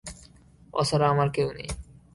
[0.73, 1.69] ও ছাড়া আমার কেউ নেই।